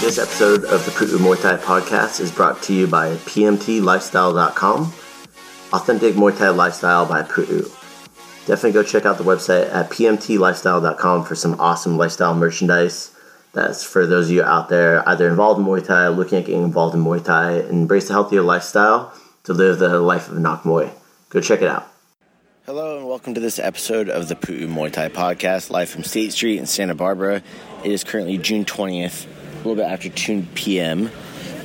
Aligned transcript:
This 0.00 0.18
episode 0.18 0.64
of 0.66 0.84
the 0.84 0.92
Pu'u 0.92 1.18
Muay 1.18 1.40
Thai 1.42 1.56
podcast 1.56 2.20
is 2.20 2.30
brought 2.30 2.62
to 2.62 2.72
you 2.72 2.86
by 2.86 3.14
PMTLifestyle.com, 3.16 4.92
Authentic 5.72 6.14
Muay 6.14 6.38
Thai 6.38 6.50
Lifestyle 6.50 7.06
by 7.06 7.22
Pu'u. 7.22 7.77
Definitely 8.48 8.80
go 8.80 8.82
check 8.82 9.04
out 9.04 9.18
the 9.18 9.24
website 9.24 9.70
at 9.74 9.90
PMTLifestyle.com 9.90 11.24
for 11.26 11.34
some 11.34 11.60
awesome 11.60 11.98
lifestyle 11.98 12.34
merchandise. 12.34 13.14
That's 13.52 13.84
for 13.84 14.06
those 14.06 14.30
of 14.30 14.36
you 14.36 14.42
out 14.42 14.70
there 14.70 15.06
either 15.06 15.28
involved 15.28 15.60
in 15.60 15.66
Muay 15.66 15.86
Thai, 15.86 16.08
looking 16.08 16.38
at 16.38 16.46
getting 16.46 16.62
involved 16.62 16.94
in 16.94 17.04
Muay 17.04 17.22
Thai, 17.22 17.60
embrace 17.68 18.08
a 18.08 18.14
healthier 18.14 18.40
lifestyle 18.40 19.12
to 19.44 19.52
live 19.52 19.78
the 19.78 20.00
life 20.00 20.30
of 20.30 20.38
Nak 20.38 20.62
Muay. 20.62 20.90
Go 21.28 21.42
check 21.42 21.60
it 21.60 21.68
out. 21.68 21.92
Hello 22.64 22.96
and 22.96 23.06
welcome 23.06 23.34
to 23.34 23.40
this 23.40 23.58
episode 23.58 24.08
of 24.08 24.28
the 24.28 24.34
Pu'u 24.34 24.66
Muay 24.66 24.90
Thai 24.90 25.10
podcast, 25.10 25.68
live 25.68 25.90
from 25.90 26.02
State 26.02 26.32
Street 26.32 26.56
in 26.56 26.64
Santa 26.64 26.94
Barbara. 26.94 27.42
It 27.84 27.92
is 27.92 28.02
currently 28.02 28.38
June 28.38 28.64
20th, 28.64 29.26
a 29.26 29.56
little 29.58 29.74
bit 29.74 29.84
after 29.84 30.08
2 30.08 30.46
p.m. 30.54 31.10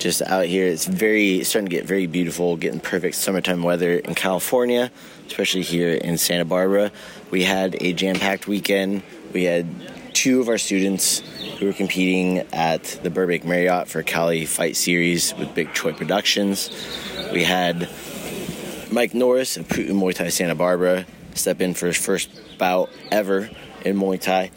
Just 0.03 0.21
out 0.21 0.43
here, 0.47 0.67
it's 0.67 0.85
very 0.85 1.45
starting 1.45 1.69
to 1.69 1.73
get 1.73 1.85
very 1.85 2.07
beautiful, 2.07 2.57
getting 2.57 2.81
perfect 2.81 3.15
summertime 3.15 3.63
weather 3.63 3.99
in 3.99 4.15
California, 4.15 4.91
especially 5.27 5.61
here 5.61 5.93
in 5.93 6.17
Santa 6.17 6.43
Barbara. 6.43 6.91
We 7.31 7.43
had 7.43 7.77
a 7.79 7.93
jam-packed 7.93 8.45
weekend. 8.45 9.03
We 9.31 9.45
had 9.45 9.65
two 10.13 10.41
of 10.41 10.49
our 10.49 10.57
students 10.57 11.19
who 11.57 11.67
were 11.67 11.71
competing 11.71 12.39
at 12.51 12.83
the 13.01 13.09
Burbank 13.09 13.45
Marriott 13.45 13.87
for 13.87 14.03
Cali 14.03 14.45
Fight 14.45 14.75
Series 14.75 15.33
with 15.35 15.55
Big 15.55 15.73
Choi 15.73 15.93
Productions. 15.93 16.69
We 17.31 17.45
had 17.45 17.87
Mike 18.91 19.13
Norris 19.13 19.55
of 19.55 19.69
Pu'u 19.69 19.91
Muay 19.91 20.13
Thai 20.13 20.27
Santa 20.27 20.53
Barbara 20.53 21.05
step 21.33 21.61
in 21.61 21.73
for 21.73 21.87
his 21.87 21.95
first 21.95 22.29
bout 22.57 22.89
ever 23.09 23.49
in 23.85 23.95
Muay 23.95 24.19
Thai 24.19 24.51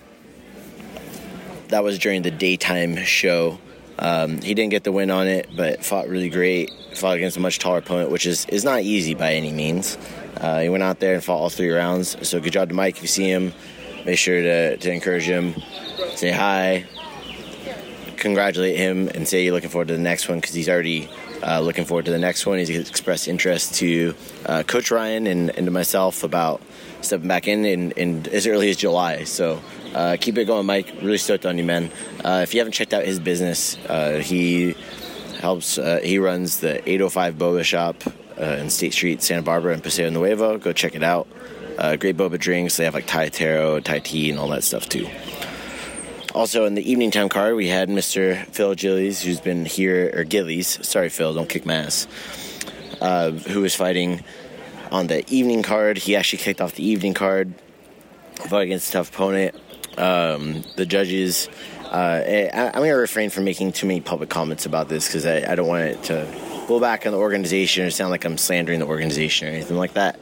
that 1.68 1.84
was 1.84 2.00
during 2.00 2.22
the 2.22 2.32
daytime 2.32 2.96
show. 3.04 3.60
Um, 3.98 4.40
he 4.40 4.54
didn't 4.54 4.70
get 4.70 4.84
the 4.84 4.92
win 4.92 5.10
on 5.10 5.26
it, 5.26 5.48
but 5.56 5.84
fought 5.84 6.08
really 6.08 6.28
great. 6.28 6.70
Fought 6.94 7.16
against 7.16 7.36
a 7.36 7.40
much 7.40 7.58
taller 7.58 7.78
opponent, 7.78 8.10
which 8.10 8.26
is, 8.26 8.44
is 8.46 8.64
not 8.64 8.82
easy 8.82 9.14
by 9.14 9.34
any 9.34 9.52
means. 9.52 9.96
Uh, 10.36 10.60
he 10.60 10.68
went 10.68 10.82
out 10.82 11.00
there 11.00 11.14
and 11.14 11.24
fought 11.24 11.38
all 11.38 11.50
three 11.50 11.70
rounds. 11.70 12.16
So 12.28 12.40
good 12.40 12.52
job 12.52 12.68
to 12.68 12.74
Mike. 12.74 12.96
If 12.96 13.02
you 13.02 13.08
see 13.08 13.28
him, 13.28 13.52
make 14.04 14.18
sure 14.18 14.42
to, 14.42 14.76
to 14.76 14.92
encourage 14.92 15.24
him, 15.24 15.54
say 16.14 16.30
hi, 16.30 16.84
congratulate 18.16 18.76
him, 18.76 19.08
and 19.08 19.26
say 19.26 19.44
you're 19.44 19.54
looking 19.54 19.70
forward 19.70 19.88
to 19.88 19.94
the 19.94 20.02
next 20.02 20.28
one 20.28 20.38
because 20.38 20.54
he's 20.54 20.68
already 20.68 21.08
uh, 21.42 21.60
looking 21.60 21.84
forward 21.84 22.04
to 22.06 22.10
the 22.10 22.18
next 22.18 22.46
one. 22.46 22.58
He's 22.58 22.70
expressed 22.70 23.28
interest 23.28 23.74
to 23.76 24.14
uh, 24.46 24.62
Coach 24.62 24.90
Ryan 24.90 25.26
and, 25.26 25.50
and 25.50 25.66
to 25.66 25.70
myself 25.70 26.22
about 26.22 26.60
stepping 27.02 27.28
back 27.28 27.48
in, 27.48 27.64
in, 27.64 27.92
in 27.92 28.26
as 28.28 28.46
early 28.46 28.70
as 28.70 28.76
July. 28.76 29.24
So 29.24 29.60
uh, 29.94 30.16
keep 30.20 30.38
it 30.38 30.46
going, 30.46 30.66
Mike. 30.66 30.92
Really 31.02 31.18
stoked 31.18 31.46
on 31.46 31.58
you, 31.58 31.64
man. 31.64 31.90
Uh, 32.24 32.40
if 32.42 32.54
you 32.54 32.60
haven't 32.60 32.72
checked 32.72 32.94
out 32.94 33.04
his 33.04 33.18
business, 33.18 33.76
uh, 33.88 34.20
he 34.24 34.74
helps. 35.40 35.78
Uh, 35.78 36.00
he 36.02 36.18
runs 36.18 36.60
the 36.60 36.76
805 36.88 37.34
Boba 37.34 37.64
Shop 37.64 38.02
in 38.38 38.68
State 38.68 38.92
Street, 38.92 39.22
Santa 39.22 39.42
Barbara, 39.42 39.72
and 39.72 39.82
Paseo 39.82 40.10
Nuevo. 40.10 40.58
Go 40.58 40.72
check 40.72 40.94
it 40.94 41.02
out. 41.02 41.26
Great 41.98 42.16
boba 42.16 42.38
drinks. 42.38 42.76
They 42.76 42.84
have 42.84 42.94
like 42.94 43.06
Thai 43.06 43.28
taro, 43.28 43.80
Thai 43.80 44.00
tea, 44.00 44.30
and 44.30 44.38
all 44.38 44.48
that 44.48 44.64
stuff 44.64 44.88
too. 44.88 45.08
Also, 46.36 46.66
in 46.66 46.74
the 46.74 46.90
evening 46.90 47.10
time 47.10 47.30
card, 47.30 47.56
we 47.56 47.66
had 47.68 47.88
Mr. 47.88 48.44
Phil 48.48 48.74
Gillies, 48.74 49.22
who's 49.22 49.40
been 49.40 49.64
here, 49.64 50.12
or 50.14 50.22
Gillies. 50.22 50.86
Sorry, 50.86 51.08
Phil, 51.08 51.32
don't 51.32 51.48
kick 51.48 51.64
my 51.64 51.76
ass. 51.76 52.06
who 53.00 53.62
was 53.62 53.74
fighting 53.74 54.22
on 54.92 55.06
the 55.06 55.24
evening 55.32 55.62
card. 55.62 55.96
He 55.96 56.14
actually 56.14 56.40
kicked 56.40 56.60
off 56.60 56.74
the 56.74 56.86
evening 56.86 57.14
card, 57.14 57.54
fought 58.34 58.60
against 58.60 58.90
a 58.90 58.92
tough 58.92 59.08
opponent 59.08 59.54
um, 59.96 60.62
the 60.76 60.84
judges. 60.84 61.48
Uh, 61.84 62.20
eh, 62.24 62.50
I, 62.52 62.66
am 62.66 62.72
going 62.74 62.90
to 62.90 62.96
refrain 62.96 63.30
from 63.30 63.44
making 63.44 63.72
too 63.72 63.86
many 63.86 64.02
public 64.02 64.28
comments 64.28 64.66
about 64.66 64.90
this 64.90 65.06
because 65.06 65.24
I, 65.24 65.52
I, 65.52 65.54
don't 65.54 65.68
want 65.68 65.84
it 65.84 66.02
to 66.04 66.64
go 66.68 66.80
back 66.80 67.06
on 67.06 67.12
the 67.12 67.18
organization 67.18 67.86
or 67.86 67.90
sound 67.90 68.10
like 68.10 68.26
I'm 68.26 68.36
slandering 68.36 68.80
the 68.80 68.86
organization 68.86 69.48
or 69.48 69.52
anything 69.52 69.76
like 69.76 69.94
that. 69.94 70.18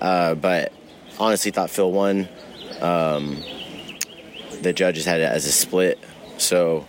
Uh, 0.00 0.34
but 0.34 0.72
honestly, 1.20 1.50
thought 1.50 1.70
Phil 1.70 1.92
won. 1.92 2.28
Um, 2.80 3.36
the 4.64 4.72
judges 4.72 5.04
had 5.04 5.20
it 5.20 5.30
as 5.30 5.46
a 5.46 5.52
split, 5.52 5.98
so 6.38 6.86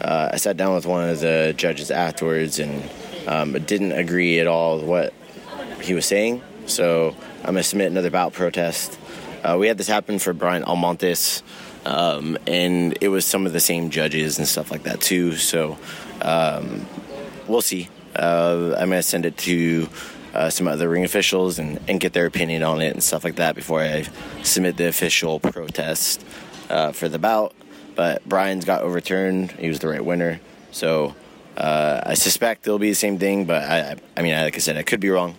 uh, 0.00 0.30
I 0.32 0.36
sat 0.36 0.56
down 0.56 0.74
with 0.74 0.86
one 0.86 1.08
of 1.08 1.20
the 1.20 1.54
judges 1.56 1.90
afterwards 1.90 2.58
and 2.58 2.88
um, 3.26 3.52
didn't 3.52 3.92
agree 3.92 4.38
at 4.38 4.46
all 4.46 4.78
with 4.78 4.86
what 4.86 5.14
he 5.82 5.94
was 5.94 6.06
saying. 6.06 6.42
So 6.66 7.14
I'm 7.38 7.52
going 7.52 7.56
to 7.56 7.62
submit 7.62 7.90
another 7.90 8.10
bout 8.10 8.32
protest. 8.32 8.98
Uh, 9.42 9.56
we 9.58 9.66
had 9.68 9.78
this 9.78 9.88
happen 9.88 10.18
for 10.18 10.32
Brian 10.32 10.64
Almontes 10.64 11.42
um, 11.84 12.38
and 12.46 12.96
it 13.00 13.08
was 13.08 13.26
some 13.26 13.46
of 13.46 13.52
the 13.52 13.60
same 13.60 13.90
judges 13.90 14.38
and 14.38 14.48
stuff 14.48 14.70
like 14.70 14.84
that 14.84 15.00
too. 15.00 15.36
So 15.36 15.78
um, 16.22 16.86
we'll 17.46 17.62
see. 17.62 17.88
Uh, 18.16 18.74
I'm 18.78 18.88
going 18.88 18.98
to 18.98 19.02
send 19.02 19.26
it 19.26 19.36
to 19.38 19.88
uh, 20.32 20.50
some 20.50 20.66
other 20.66 20.88
ring 20.88 21.04
officials 21.04 21.58
and, 21.58 21.78
and, 21.88 22.00
get 22.00 22.12
their 22.12 22.26
opinion 22.26 22.62
on 22.62 22.80
it 22.80 22.92
and 22.92 23.02
stuff 23.02 23.22
like 23.22 23.36
that 23.36 23.54
before 23.54 23.80
I 23.80 24.04
submit 24.42 24.76
the 24.76 24.88
official 24.88 25.38
protest 25.38 26.24
uh, 26.74 26.92
for 26.92 27.08
the 27.08 27.18
bout. 27.18 27.54
But 27.94 28.28
Brian's 28.28 28.64
got 28.64 28.82
overturned. 28.82 29.52
He 29.52 29.68
was 29.68 29.78
the 29.78 29.88
right 29.88 30.04
winner. 30.04 30.40
So 30.72 31.14
uh, 31.56 32.00
I 32.04 32.14
suspect 32.14 32.66
it'll 32.66 32.80
be 32.80 32.90
the 32.90 32.96
same 32.96 33.18
thing, 33.18 33.44
but 33.44 33.62
I, 33.62 33.96
I 34.16 34.22
mean, 34.22 34.34
like 34.34 34.56
I 34.56 34.58
said, 34.58 34.76
I 34.76 34.82
could 34.82 35.00
be 35.00 35.10
wrong. 35.10 35.36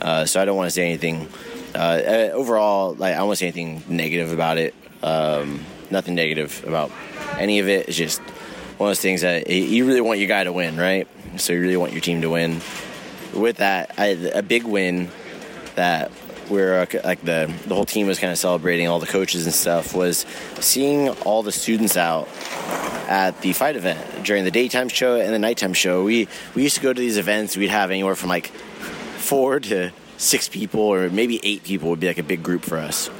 Uh, 0.00 0.26
so 0.26 0.40
I 0.40 0.44
don't 0.44 0.56
want 0.56 0.66
to 0.66 0.70
say 0.70 0.84
anything. 0.84 1.26
Uh, 1.74 2.30
overall, 2.32 2.94
like 2.94 3.14
I 3.14 3.18
don't 3.18 3.28
want 3.28 3.38
to 3.38 3.40
say 3.40 3.46
anything 3.46 3.82
negative 3.88 4.32
about 4.32 4.58
it. 4.58 4.74
Um, 5.02 5.64
nothing 5.90 6.14
negative 6.14 6.62
about 6.66 6.90
any 7.38 7.58
of 7.58 7.68
it. 7.68 7.88
It's 7.88 7.96
just 7.96 8.20
one 8.78 8.88
of 8.88 8.90
those 8.90 9.00
things 9.00 9.22
that 9.22 9.48
you 9.48 9.86
really 9.86 10.00
want 10.02 10.18
your 10.18 10.28
guy 10.28 10.44
to 10.44 10.52
win, 10.52 10.76
right? 10.76 11.08
So 11.36 11.52
you 11.52 11.60
really 11.60 11.76
want 11.76 11.92
your 11.92 12.00
team 12.00 12.20
to 12.20 12.30
win. 12.30 12.60
With 13.34 13.58
that, 13.58 13.94
I, 13.98 14.06
a 14.06 14.42
big 14.42 14.64
win 14.64 15.10
that 15.74 16.10
where 16.50 16.80
uh, 16.80 16.86
like 17.04 17.22
the 17.24 17.52
the 17.66 17.74
whole 17.74 17.84
team 17.84 18.06
was 18.06 18.18
kind 18.18 18.32
of 18.32 18.38
celebrating 18.38 18.88
all 18.88 18.98
the 18.98 19.06
coaches 19.06 19.44
and 19.44 19.54
stuff 19.54 19.94
was 19.94 20.26
seeing 20.60 21.08
all 21.08 21.42
the 21.42 21.52
students 21.52 21.96
out 21.96 22.28
at 23.08 23.40
the 23.40 23.52
fight 23.52 23.76
event 23.76 24.24
during 24.24 24.44
the 24.44 24.50
daytime 24.50 24.88
show 24.88 25.20
and 25.20 25.32
the 25.32 25.38
nighttime 25.38 25.72
show. 25.72 26.04
We 26.04 26.28
we 26.54 26.62
used 26.62 26.76
to 26.76 26.82
go 26.82 26.92
to 26.92 27.00
these 27.00 27.16
events. 27.16 27.56
We'd 27.56 27.70
have 27.70 27.90
anywhere 27.90 28.14
from 28.14 28.28
like 28.28 28.48
four 28.48 29.60
to 29.60 29.90
six 30.16 30.48
people, 30.48 30.80
or 30.80 31.08
maybe 31.08 31.40
eight 31.42 31.64
people 31.64 31.90
would 31.90 32.00
be 32.00 32.08
like 32.08 32.18
a 32.18 32.22
big 32.22 32.42
group 32.42 32.62
for 32.62 32.78
us. 32.78 33.10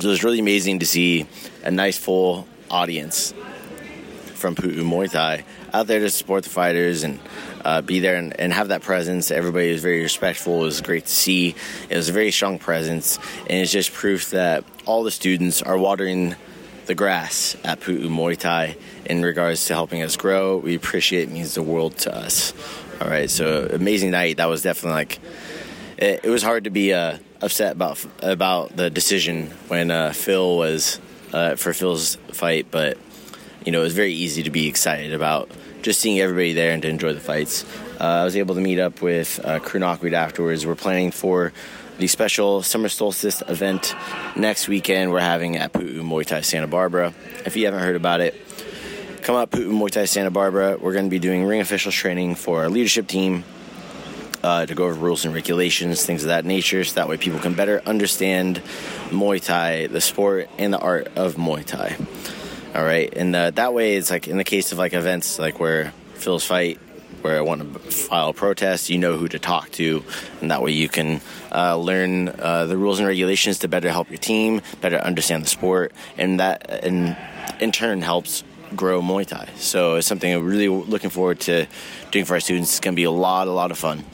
So 0.00 0.08
it 0.08 0.10
was 0.10 0.24
really 0.24 0.38
amazing 0.38 0.80
to 0.80 0.86
see 0.86 1.26
a 1.62 1.70
nice 1.70 1.98
full 1.98 2.48
audience 2.70 3.34
from 4.42 4.56
Pu'u 4.56 4.82
Muay 4.82 5.10
Thai 5.10 5.44
out 5.72 5.86
there 5.86 6.00
to 6.00 6.10
support 6.10 6.42
the 6.42 6.50
fighters 6.50 7.04
and 7.04 7.20
uh, 7.64 7.80
be 7.80 8.00
there 8.00 8.16
and, 8.16 8.38
and, 8.38 8.52
have 8.52 8.68
that 8.68 8.82
presence. 8.82 9.30
Everybody 9.30 9.70
was 9.70 9.80
very 9.80 10.02
respectful. 10.02 10.62
It 10.62 10.64
was 10.64 10.80
great 10.80 11.06
to 11.06 11.12
see. 11.12 11.54
It 11.88 11.96
was 11.96 12.08
a 12.08 12.12
very 12.12 12.32
strong 12.32 12.58
presence, 12.58 13.18
and 13.48 13.60
it's 13.60 13.70
just 13.70 13.92
proof 13.92 14.30
that 14.30 14.64
all 14.84 15.04
the 15.04 15.12
students 15.12 15.62
are 15.62 15.78
watering 15.78 16.34
the 16.86 16.94
grass 16.96 17.56
at 17.62 17.78
Pu'u 17.80 18.08
Muay 18.08 18.36
Thai 18.36 18.76
in 19.06 19.22
regards 19.22 19.64
to 19.66 19.74
helping 19.74 20.02
us 20.02 20.16
grow. 20.16 20.56
We 20.56 20.74
appreciate 20.74 21.28
it. 21.28 21.30
means 21.30 21.54
the 21.54 21.62
world 21.62 21.96
to 21.98 22.14
us. 22.14 22.52
All 23.00 23.08
right, 23.08 23.30
so 23.30 23.68
amazing 23.72 24.10
night. 24.10 24.38
That 24.38 24.46
was 24.46 24.62
definitely 24.62 24.96
like 24.96 25.18
it, 25.98 26.20
it 26.24 26.30
was 26.30 26.42
hard 26.42 26.64
to 26.64 26.70
be. 26.70 26.92
Uh, 26.92 27.18
upset 27.42 27.72
about 27.72 27.98
about 28.22 28.76
the 28.76 28.88
decision 28.88 29.48
when 29.66 29.90
uh, 29.90 30.12
Phil 30.12 30.56
was 30.56 31.00
uh, 31.32 31.56
for 31.56 31.72
Phil's 31.72 32.16
fight, 32.32 32.68
but 32.70 32.96
you 33.64 33.72
know 33.72 33.80
it 33.80 33.84
was 33.84 33.94
very 33.94 34.12
easy 34.12 34.42
to 34.42 34.50
be 34.50 34.68
excited 34.68 35.12
about 35.12 35.50
just 35.82 36.00
seeing 36.00 36.20
everybody 36.20 36.52
there 36.52 36.72
and 36.72 36.82
to 36.82 36.88
enjoy 36.88 37.12
the 37.12 37.20
fights. 37.20 37.64
Uh, 38.00 38.04
I 38.04 38.24
was 38.24 38.36
able 38.36 38.54
to 38.54 38.60
meet 38.60 38.78
up 38.78 39.02
with 39.02 39.40
uh, 39.44 39.58
Kru 39.58 39.80
Nokweed 39.80 40.12
afterwards. 40.12 40.66
We're 40.66 40.74
planning 40.74 41.10
for 41.10 41.52
the 41.98 42.06
special 42.06 42.62
summer 42.62 42.88
solstice 42.88 43.42
event 43.48 43.94
next 44.36 44.68
weekend. 44.68 45.12
We're 45.12 45.20
having 45.20 45.56
at 45.56 45.72
Pu'u 45.72 46.00
Muay 46.00 46.26
Thai 46.26 46.40
Santa 46.40 46.66
Barbara. 46.66 47.12
If 47.44 47.56
you 47.56 47.66
haven't 47.66 47.80
heard 47.80 47.96
about 47.96 48.20
it, 48.20 48.34
come 49.22 49.36
up 49.36 49.50
Pu'u 49.50 49.70
Muay 49.70 49.90
Thai 49.90 50.06
Santa 50.06 50.30
Barbara. 50.30 50.78
We're 50.78 50.92
going 50.92 51.04
to 51.04 51.10
be 51.10 51.18
doing 51.18 51.44
ring 51.44 51.60
officials 51.60 51.94
training 51.94 52.36
for 52.36 52.62
our 52.62 52.68
leadership 52.68 53.06
team 53.06 53.44
uh, 54.42 54.66
to 54.66 54.74
go 54.74 54.84
over 54.84 54.94
rules 54.94 55.24
and 55.24 55.34
regulations, 55.34 56.04
things 56.04 56.24
of 56.24 56.28
that 56.28 56.44
nature, 56.44 56.82
so 56.84 56.94
that 56.94 57.08
way 57.08 57.16
people 57.16 57.38
can 57.38 57.54
better 57.54 57.80
understand 57.86 58.60
Muay 59.10 59.44
Thai, 59.44 59.86
the 59.86 60.00
sport, 60.00 60.48
and 60.58 60.72
the 60.72 60.78
art 60.78 61.08
of 61.16 61.36
Muay 61.36 61.64
Thai. 61.64 61.96
All 62.74 62.82
right, 62.82 63.12
and 63.14 63.36
uh, 63.36 63.50
that 63.50 63.74
way 63.74 63.96
it's 63.96 64.10
like 64.10 64.28
in 64.28 64.38
the 64.38 64.44
case 64.44 64.72
of 64.72 64.78
like 64.78 64.94
events 64.94 65.38
like 65.38 65.60
where 65.60 65.92
Phil's 66.14 66.44
fight 66.44 66.78
where 67.20 67.38
I 67.38 67.42
want 67.42 67.74
to 67.74 67.78
file 67.90 68.30
a 68.30 68.32
protest, 68.32 68.90
you 68.90 68.98
know 68.98 69.16
who 69.16 69.28
to 69.28 69.38
talk 69.38 69.70
to, 69.72 70.02
and 70.40 70.50
that 70.50 70.62
way 70.62 70.72
you 70.72 70.88
can 70.88 71.20
uh, 71.54 71.76
learn 71.76 72.28
uh, 72.28 72.66
the 72.66 72.76
rules 72.76 72.98
and 72.98 73.06
regulations 73.06 73.58
to 73.60 73.68
better 73.68 73.90
help 73.90 74.08
your 74.10 74.18
team, 74.18 74.62
better 74.80 74.96
understand 74.96 75.44
the 75.44 75.48
sport, 75.48 75.92
and 76.16 76.40
that 76.40 76.84
in 76.84 77.16
in 77.60 77.72
turn 77.72 78.00
helps 78.00 78.42
grow 78.74 79.02
Muay 79.02 79.26
Thai. 79.26 79.48
So 79.56 79.96
it's 79.96 80.06
something 80.06 80.32
I'm 80.32 80.44
really 80.44 80.68
looking 80.68 81.10
forward 81.10 81.40
to 81.40 81.66
doing 82.10 82.24
for 82.24 82.34
our 82.34 82.40
students. 82.40 82.70
It's 82.70 82.80
going 82.80 82.94
to 82.94 82.96
be 82.96 83.04
a 83.04 83.10
lot, 83.10 83.48
a 83.48 83.52
lot 83.52 83.70
of 83.70 83.78
fun. 83.78 84.04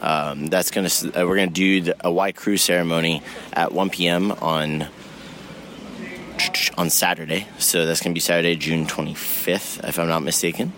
Um, 0.00 0.46
that's 0.46 0.70
going 0.70 0.86
to 0.86 1.20
uh, 1.20 1.26
we're 1.26 1.36
going 1.36 1.48
to 1.48 1.54
do 1.54 1.80
the, 1.80 2.06
a 2.06 2.12
Wai 2.12 2.32
Kru 2.32 2.56
ceremony 2.56 3.22
at 3.52 3.72
1 3.72 3.90
p.m. 3.90 4.32
on 4.32 4.86
on 6.76 6.90
Saturday. 6.90 7.46
So 7.58 7.86
that's 7.86 8.00
going 8.00 8.12
to 8.12 8.14
be 8.14 8.20
Saturday, 8.20 8.56
June 8.56 8.86
25th, 8.86 9.86
if 9.88 9.98
I'm 9.98 10.08
not 10.08 10.22
mistaken. 10.22 10.72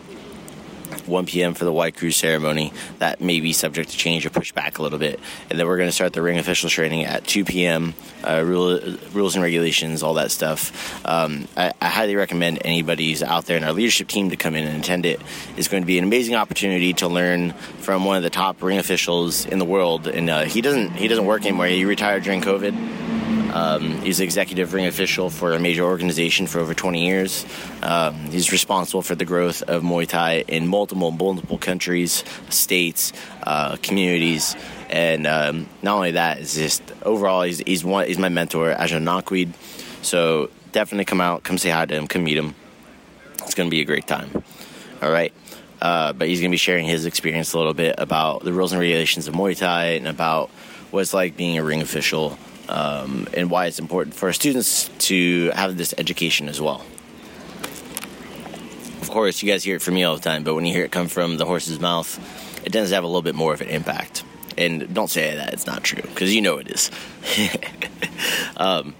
1 1.06 1.26
p.m. 1.26 1.54
for 1.54 1.64
the 1.64 1.72
Wai 1.72 1.90
Kru 1.90 2.10
ceremony. 2.10 2.72
That 2.98 3.20
may 3.20 3.40
be 3.40 3.52
subject 3.52 3.90
to 3.90 3.96
change 3.96 4.26
or 4.26 4.30
push 4.30 4.52
back 4.52 4.78
a 4.78 4.82
little 4.82 4.98
bit. 4.98 5.20
And 5.50 5.58
then 5.58 5.66
we're 5.66 5.76
going 5.76 5.88
to 5.88 5.92
start 5.92 6.12
the 6.12 6.22
ring 6.22 6.38
official 6.38 6.68
training 6.68 7.04
at 7.04 7.26
2 7.26 7.44
p.m. 7.44 7.94
Uh, 8.24 8.42
rule, 8.44 8.80
rules 9.12 9.34
and 9.34 9.42
regulations, 9.42 10.02
all 10.02 10.14
that 10.14 10.30
stuff. 10.30 11.04
Um, 11.06 11.48
I, 11.56 11.72
I, 11.80 11.88
highly 11.88 12.16
recommend 12.16 12.58
anybody 12.64 13.10
who's 13.10 13.22
out 13.22 13.46
there 13.46 13.56
in 13.56 13.64
our 13.64 13.72
leadership 13.72 14.08
team 14.08 14.30
to 14.30 14.36
come 14.36 14.54
in 14.54 14.66
and 14.66 14.82
attend 14.82 15.06
it. 15.06 15.20
It's 15.56 15.68
going 15.68 15.82
to 15.82 15.86
be 15.86 15.98
an 15.98 16.04
amazing 16.04 16.34
opportunity 16.34 16.92
to 16.94 17.08
learn 17.08 17.52
from 17.52 18.04
one 18.04 18.16
of 18.16 18.22
the 18.22 18.30
top 18.30 18.62
ring 18.62 18.78
officials 18.78 19.46
in 19.46 19.58
the 19.58 19.64
world. 19.64 20.06
And 20.06 20.28
uh, 20.28 20.44
he 20.44 20.60
doesn't 20.60 20.92
he 20.92 21.08
doesn't 21.08 21.26
work 21.26 21.42
anymore. 21.42 21.66
He 21.66 21.84
retired 21.84 22.24
during 22.24 22.40
COVID. 22.40 23.05
Um, 23.52 24.00
he's 24.02 24.20
executive 24.20 24.72
ring 24.72 24.86
official 24.86 25.30
for 25.30 25.52
a 25.52 25.58
major 25.58 25.84
organization 25.84 26.46
for 26.46 26.60
over 26.60 26.74
20 26.74 27.06
years. 27.06 27.44
Um, 27.82 28.14
he's 28.30 28.52
responsible 28.52 29.02
for 29.02 29.14
the 29.14 29.24
growth 29.24 29.62
of 29.62 29.82
Muay 29.82 30.06
Thai 30.06 30.44
in 30.48 30.66
multiple, 30.66 31.10
multiple 31.10 31.58
countries, 31.58 32.24
states, 32.48 33.12
uh, 33.42 33.76
communities, 33.82 34.56
and 34.90 35.26
um, 35.26 35.68
not 35.82 35.96
only 35.96 36.12
that, 36.12 36.38
is 36.38 36.54
just 36.54 36.82
overall 37.02 37.42
he's 37.42 37.58
he's 37.58 37.84
one 37.84 38.06
he's 38.06 38.18
my 38.18 38.28
mentor, 38.28 38.74
Ajahn 38.74 39.04
Nokweed. 39.04 39.52
So 40.02 40.50
definitely 40.72 41.04
come 41.04 41.20
out, 41.20 41.42
come 41.42 41.58
say 41.58 41.70
hi 41.70 41.86
to 41.86 41.94
him, 41.94 42.06
come 42.06 42.24
meet 42.24 42.36
him. 42.36 42.54
It's 43.42 43.54
going 43.54 43.68
to 43.68 43.74
be 43.74 43.80
a 43.80 43.84
great 43.84 44.06
time. 44.06 44.42
All 45.02 45.10
right. 45.10 45.32
Uh, 45.80 46.12
but 46.12 46.28
he's 46.28 46.40
going 46.40 46.50
to 46.50 46.54
be 46.54 46.58
sharing 46.58 46.86
his 46.86 47.04
experience 47.04 47.52
a 47.52 47.58
little 47.58 47.74
bit 47.74 47.96
about 47.98 48.42
the 48.42 48.52
rules 48.52 48.72
and 48.72 48.80
regulations 48.80 49.28
of 49.28 49.34
Muay 49.34 49.56
Thai 49.56 49.96
and 49.96 50.08
about 50.08 50.50
what 50.90 51.00
it's 51.00 51.12
like 51.12 51.36
being 51.36 51.58
a 51.58 51.62
ring 51.62 51.82
official 51.82 52.38
um, 52.68 53.28
and 53.34 53.50
why 53.50 53.66
it's 53.66 53.78
important 53.78 54.14
for 54.14 54.32
students 54.32 54.90
to 55.06 55.50
have 55.50 55.76
this 55.76 55.94
education 55.98 56.48
as 56.48 56.60
well. 56.60 56.84
Of 59.00 59.10
course, 59.10 59.42
you 59.42 59.50
guys 59.50 59.64
hear 59.64 59.76
it 59.76 59.82
from 59.82 59.94
me 59.94 60.04
all 60.04 60.16
the 60.16 60.22
time, 60.22 60.42
but 60.42 60.54
when 60.54 60.64
you 60.64 60.72
hear 60.72 60.84
it 60.84 60.90
come 60.90 61.08
from 61.08 61.36
the 61.36 61.44
horse's 61.46 61.80
mouth, 61.80 62.18
it 62.64 62.72
tends 62.72 62.90
to 62.90 62.94
have 62.94 63.04
a 63.04 63.06
little 63.06 63.22
bit 63.22 63.34
more 63.34 63.54
of 63.54 63.60
an 63.60 63.68
impact. 63.68 64.24
And 64.58 64.92
don't 64.92 65.08
say 65.08 65.36
that 65.36 65.52
it's 65.52 65.66
not 65.66 65.84
true, 65.84 66.02
because 66.02 66.34
you 66.34 66.40
know 66.40 66.58
it 66.58 66.68
is. 66.68 66.90
um, 68.56 68.94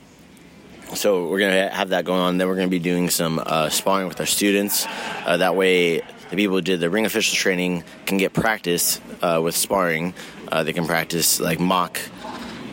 so 0.95 1.29
we're 1.29 1.41
gonna 1.41 1.69
have 1.71 1.89
that 1.91 2.05
going 2.05 2.21
on. 2.21 2.39
Then 2.39 2.47
we're 2.47 2.57
gonna 2.57 2.69
be 2.69 2.79
doing 2.79 3.11
some 3.11 3.41
uh, 3.45 3.69
sparring 3.71 4.07
with 4.07 4.21
our 4.21 4.27
students. 4.27 4.87
Uh, 5.25 5.39
that 5.39 5.57
way, 5.57 5.99
the 6.31 6.37
people 6.37 6.57
who 6.57 6.63
did 6.63 6.81
the 6.81 6.91
ring 6.91 7.07
official 7.07 7.37
training 7.37 7.85
can 8.05 8.19
get 8.19 8.33
practice 8.33 9.01
uh, 9.23 9.41
with 9.43 9.57
sparring. 9.57 10.15
Uh, 10.49 10.63
they 10.63 10.73
can 10.73 10.87
practice 10.87 11.41
like 11.41 11.59
mock 11.59 12.01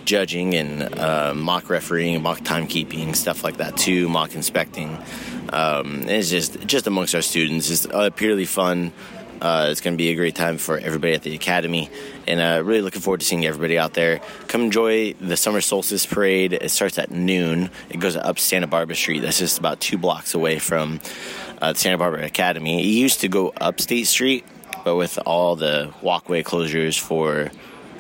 judging 0.06 0.54
and 0.56 1.00
uh, 1.00 1.34
mock 1.34 1.70
refereeing, 1.70 2.22
mock 2.22 2.40
timekeeping, 2.40 3.16
stuff 3.16 3.44
like 3.44 3.58
that 3.58 3.78
too, 3.78 4.10
mock 4.10 4.36
inspecting. 4.36 4.98
Um, 5.50 6.04
it's 6.10 6.30
just 6.30 6.60
just 6.66 6.88
amongst 6.88 7.16
our 7.16 7.22
students. 7.22 7.70
It's 7.70 7.86
uh, 7.86 8.10
purely 8.10 8.46
fun. 8.46 8.92
Uh, 9.42 9.68
it's 9.70 9.82
going 9.82 9.94
to 9.94 9.98
be 9.98 10.10
a 10.10 10.16
great 10.16 10.36
time 10.36 10.58
for 10.58 10.78
everybody 10.78 11.14
at 11.14 11.22
the 11.22 11.36
academy, 11.36 11.90
and 12.28 12.40
uh, 12.40 12.64
really 12.64 12.82
looking 12.82 13.02
forward 13.02 13.20
to 13.20 13.26
seeing 13.26 13.46
everybody 13.46 13.78
out 13.78 13.94
there. 13.94 14.22
Come 14.48 14.62
enjoy 14.62 15.14
the 15.14 15.36
summer 15.36 15.60
solstice 15.60 16.06
parade. 16.06 16.54
It 16.54 16.72
starts 16.72 16.98
at 16.98 17.12
noon. 17.12 17.70
It 17.90 18.00
goes 18.00 18.16
up 18.16 18.40
Santa 18.40 18.68
Barbara 18.68 18.96
Street. 18.96 19.20
That's 19.20 19.40
just 19.40 19.60
about 19.60 19.82
two 19.82 19.98
blocks 19.98 20.34
away 20.34 20.60
from 20.60 21.02
uh, 21.62 21.74
Santa 21.74 21.98
Barbara 21.98 22.26
Academy. 22.26 22.80
It 22.80 22.86
used 22.86 23.20
to 23.22 23.28
go 23.28 23.54
up 23.60 23.82
State 23.82 24.08
Street, 24.08 24.46
but 24.86 24.96
with 24.96 25.20
all 25.26 25.58
the 25.58 25.94
walkway 26.02 26.42
closures 26.42 26.98
for 26.98 27.52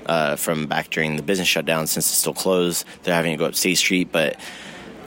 uh, 0.05 0.35
from 0.35 0.67
back 0.67 0.89
during 0.89 1.15
the 1.15 1.23
business 1.23 1.47
shutdown 1.47 1.88
since 1.88 2.07
it's 2.07 2.17
still 2.17 2.33
closed. 2.33 2.85
They're 3.03 3.15
having 3.15 3.31
to 3.31 3.38
go 3.38 3.45
up 3.45 3.55
State 3.55 3.75
Street, 3.75 4.11
but 4.11 4.39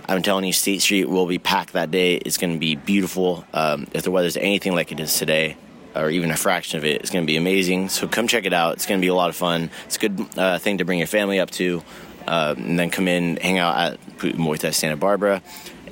I'm 0.08 0.22
telling 0.22 0.44
you, 0.44 0.52
State 0.52 0.82
Street 0.82 1.08
will 1.08 1.26
be 1.26 1.38
packed 1.38 1.72
that 1.72 1.90
day. 1.90 2.14
It's 2.14 2.38
going 2.38 2.52
to 2.52 2.58
be 2.58 2.76
beautiful. 2.76 3.44
Um, 3.52 3.86
if 3.92 4.02
the 4.02 4.10
weather's 4.10 4.36
anything 4.36 4.74
like 4.74 4.92
it 4.92 5.00
is 5.00 5.18
today, 5.18 5.56
or 5.96 6.10
even 6.10 6.30
a 6.30 6.36
fraction 6.36 6.78
of 6.78 6.84
it, 6.84 7.00
it's 7.00 7.10
going 7.10 7.24
to 7.24 7.26
be 7.26 7.36
amazing. 7.36 7.88
So 7.88 8.06
come 8.06 8.28
check 8.28 8.44
it 8.44 8.52
out. 8.52 8.74
It's 8.74 8.86
going 8.86 9.00
to 9.00 9.04
be 9.04 9.08
a 9.08 9.14
lot 9.14 9.30
of 9.30 9.36
fun. 9.36 9.70
It's 9.86 9.96
a 9.96 9.98
good 9.98 10.26
uh, 10.36 10.58
thing 10.58 10.78
to 10.78 10.84
bring 10.84 10.98
your 10.98 11.08
family 11.08 11.40
up 11.40 11.50
to, 11.52 11.82
uh, 12.26 12.54
and 12.56 12.78
then 12.78 12.90
come 12.90 13.08
in, 13.08 13.36
hang 13.36 13.58
out 13.58 13.76
at 13.78 14.18
Muay 14.18 14.58
Thai 14.58 14.70
Santa 14.70 14.96
Barbara. 14.96 15.42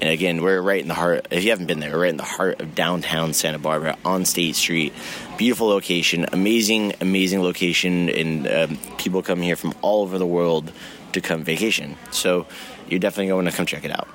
And 0.00 0.10
again, 0.10 0.42
we're 0.42 0.60
right 0.60 0.82
in 0.82 0.88
the 0.88 0.94
heart. 0.94 1.28
If 1.30 1.44
you 1.44 1.50
haven't 1.50 1.66
been 1.66 1.80
there, 1.80 1.92
we're 1.92 2.02
right 2.02 2.10
in 2.10 2.16
the 2.16 2.22
heart 2.24 2.60
of 2.60 2.74
downtown 2.74 3.32
Santa 3.32 3.58
Barbara 3.58 3.96
on 4.04 4.24
State 4.24 4.56
Street. 4.56 4.92
Beautiful 5.38 5.68
location, 5.68 6.26
amazing, 6.32 6.94
amazing 7.00 7.42
location, 7.42 8.08
and 8.08 8.46
um, 8.48 8.78
people 8.98 9.22
come 9.22 9.40
here 9.40 9.56
from 9.56 9.74
all 9.82 10.02
over 10.02 10.18
the 10.18 10.26
world 10.26 10.72
to 11.12 11.20
come 11.20 11.44
vacation. 11.44 11.96
So 12.10 12.46
you're 12.88 13.00
definitely 13.00 13.28
going 13.28 13.46
to 13.46 13.52
come 13.52 13.66
check 13.66 13.84
it 13.84 13.90
out 13.90 14.08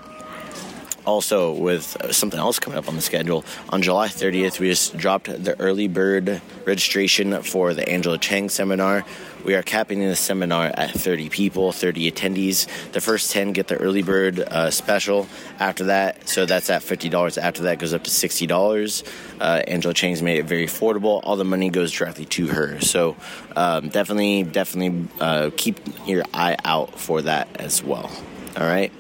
also 1.10 1.52
with 1.52 1.98
something 2.12 2.40
else 2.40 2.60
coming 2.60 2.78
up 2.78 2.88
on 2.88 2.96
the 2.96 3.02
schedule 3.02 3.44
on 3.70 3.82
July 3.82 4.08
30th, 4.08 4.60
we 4.60 4.70
just 4.70 4.96
dropped 4.96 5.26
the 5.26 5.60
early 5.60 5.88
bird 5.88 6.42
registration 6.66 7.42
for 7.42 7.74
the 7.74 7.88
Angela 7.90 8.18
Chang 8.18 8.48
seminar. 8.50 9.04
We 9.44 9.56
are 9.56 9.64
capping 9.64 10.00
the 10.02 10.16
seminar 10.16 10.66
at 10.66 10.92
30 10.92 11.30
people, 11.30 11.72
30 11.72 12.12
attendees. 12.12 12.68
The 12.92 13.02
first 13.02 13.32
10 13.32 13.54
get 13.54 13.68
the 13.68 13.78
early 13.78 14.04
bird 14.04 14.40
uh, 14.40 14.70
special. 14.70 15.28
After 15.60 15.86
that, 15.86 16.28
so 16.28 16.46
that's 16.46 16.70
at 16.70 16.82
$50. 16.82 17.38
After 17.38 17.64
that, 17.64 17.80
goes 17.80 17.94
up 17.94 18.04
to 18.04 18.12
$60. 18.12 19.04
Uh, 19.40 19.44
Angela 19.68 19.94
Chang's 19.94 20.22
made 20.22 20.40
it 20.40 20.46
very 20.46 20.66
affordable. 20.66 21.22
All 21.24 21.38
the 21.38 21.46
money 21.46 21.70
goes 21.70 21.92
directly 21.92 22.26
to 22.26 22.48
her. 22.48 22.82
So 22.82 23.16
um, 23.56 23.90
definitely, 23.90 24.44
definitely 24.44 25.08
uh, 25.20 25.52
keep 25.56 25.80
your 26.06 26.24
eye 26.34 26.58
out 26.66 27.00
for 27.00 27.22
that 27.22 27.48
as 27.56 27.82
well. 27.82 28.12
All 28.58 28.68
right. 28.68 28.92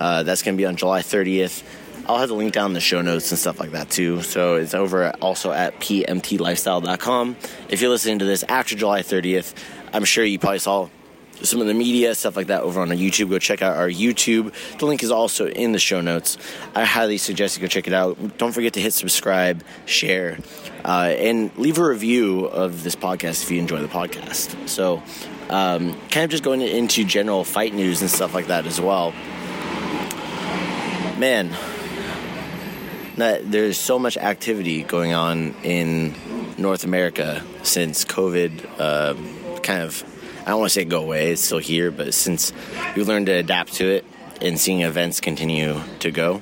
Uh, 0.00 0.22
that's 0.22 0.42
going 0.42 0.56
to 0.56 0.60
be 0.60 0.66
on 0.66 0.76
July 0.76 1.02
30th. 1.02 1.62
I'll 2.06 2.18
have 2.18 2.28
the 2.28 2.34
link 2.34 2.52
down 2.52 2.70
in 2.70 2.72
the 2.72 2.80
show 2.80 3.02
notes 3.02 3.30
and 3.30 3.38
stuff 3.38 3.60
like 3.60 3.72
that 3.72 3.90
too. 3.90 4.22
So 4.22 4.56
it's 4.56 4.74
over 4.74 5.10
also 5.20 5.52
at 5.52 5.78
pmtlifestyle.com. 5.78 7.36
If 7.68 7.80
you're 7.80 7.90
listening 7.90 8.18
to 8.18 8.24
this 8.24 8.42
after 8.48 8.74
July 8.74 9.02
30th, 9.02 9.54
I'm 9.92 10.04
sure 10.04 10.24
you 10.24 10.38
probably 10.38 10.58
saw 10.58 10.88
some 11.42 11.60
of 11.60 11.66
the 11.66 11.74
media 11.74 12.14
stuff 12.14 12.36
like 12.36 12.48
that 12.48 12.62
over 12.62 12.80
on 12.80 12.90
our 12.90 12.96
YouTube. 12.96 13.30
Go 13.30 13.38
check 13.38 13.62
out 13.62 13.76
our 13.76 13.88
YouTube. 13.88 14.52
The 14.78 14.86
link 14.86 15.02
is 15.02 15.10
also 15.10 15.46
in 15.48 15.72
the 15.72 15.78
show 15.78 16.00
notes. 16.00 16.36
I 16.74 16.84
highly 16.84 17.18
suggest 17.18 17.56
you 17.56 17.62
go 17.62 17.68
check 17.68 17.86
it 17.86 17.92
out. 17.92 18.38
Don't 18.38 18.52
forget 18.52 18.72
to 18.74 18.80
hit 18.80 18.92
subscribe, 18.92 19.62
share, 19.86 20.38
uh, 20.84 21.14
and 21.16 21.56
leave 21.56 21.78
a 21.78 21.84
review 21.86 22.46
of 22.46 22.82
this 22.82 22.96
podcast 22.96 23.42
if 23.44 23.50
you 23.50 23.58
enjoy 23.58 23.80
the 23.80 23.88
podcast. 23.88 24.68
So, 24.68 25.02
um, 25.48 25.94
kind 26.10 26.24
of 26.24 26.30
just 26.30 26.42
going 26.42 26.60
into 26.60 27.04
general 27.04 27.44
fight 27.44 27.74
news 27.74 28.00
and 28.00 28.10
stuff 28.10 28.34
like 28.34 28.48
that 28.48 28.66
as 28.66 28.80
well 28.80 29.14
man, 31.20 31.54
there's 33.14 33.78
so 33.78 33.98
much 33.98 34.16
activity 34.16 34.82
going 34.82 35.12
on 35.12 35.54
in 35.62 36.14
North 36.56 36.82
America 36.84 37.44
since 37.62 38.06
COVID 38.06 38.64
uh, 38.78 39.60
kind 39.60 39.82
of, 39.82 40.02
I 40.42 40.50
don't 40.50 40.60
want 40.60 40.70
to 40.70 40.74
say 40.74 40.86
go 40.86 41.02
away, 41.02 41.32
it's 41.32 41.42
still 41.42 41.58
here, 41.58 41.90
but 41.90 42.14
since 42.14 42.54
we 42.96 43.04
learned 43.04 43.26
to 43.26 43.32
adapt 43.32 43.74
to 43.74 43.86
it 43.86 44.06
and 44.40 44.58
seeing 44.58 44.80
events 44.80 45.20
continue 45.20 45.78
to 45.98 46.10
go. 46.10 46.40